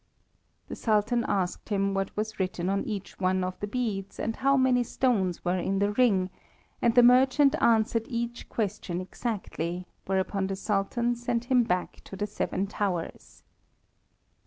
[0.67, 4.57] The Sultan asked him what was written on each one of the beads and how
[4.57, 6.31] many stones were in the ring,
[6.81, 12.25] and the merchant answered each question exactly, whereupon the Sultan sent him back to the
[12.25, 13.43] Seven Towers.